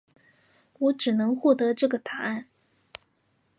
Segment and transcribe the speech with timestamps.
[0.79, 2.47] 我只能获得这个答案